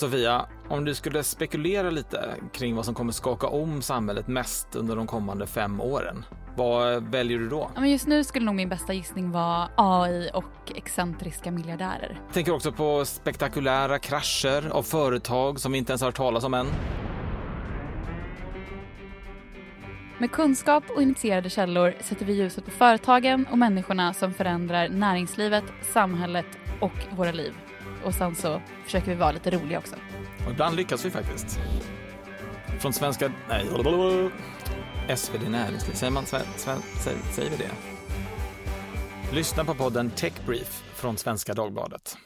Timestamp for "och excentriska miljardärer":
10.34-12.20